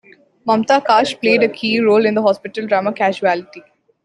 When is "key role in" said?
1.47-2.15